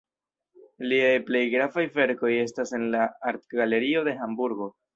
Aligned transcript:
Liaj 0.93 1.11
plej 1.27 1.41
gravaj 1.55 1.83
verkoj 1.99 2.33
estas 2.47 2.73
en 2.81 2.89
la 2.97 3.05
Artgalerio 3.35 4.05
de 4.09 4.19
Hamburgo. 4.25 4.73